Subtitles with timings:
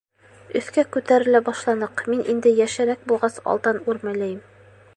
[0.59, 4.41] Өҫкә күтәрелә башланыҡ, мин инде йәшерәк булғас, алдан үрмәләйем.